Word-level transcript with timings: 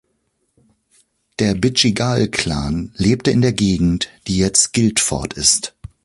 Der 1.37 1.53
Bidjigal-Clan 1.53 2.91
lebte 2.95 3.29
in 3.29 3.41
der 3.43 3.53
Gegend, 3.53 4.09
die 4.25 4.39
jetzt 4.39 4.73
Guildford 4.73 5.35
ist. 5.35 5.75